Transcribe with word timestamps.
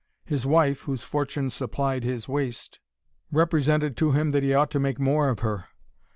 His 0.25 0.47
wife, 0.47 0.79
whose 0.79 1.03
fortune 1.03 1.51
supplied 1.51 2.03
his 2.03 2.27
waste, 2.27 2.79
represented 3.31 3.95
to 3.97 4.13
him 4.13 4.31
that 4.31 4.41
he 4.41 4.51
ought 4.51 4.71
to 4.71 4.79
make 4.79 4.99
more 4.99 5.29
of 5.29 5.41
her. 5.41 5.65